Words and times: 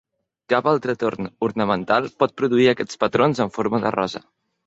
Cap 0.53 0.69
altre 0.69 0.95
torn 1.03 1.27
ornamental 1.47 2.09
pot 2.23 2.35
produir 2.41 2.67
aquests 2.73 3.01
patrons 3.05 3.43
en 3.45 3.55
forma 3.59 3.85
de 3.87 3.93
rosa. 3.97 4.23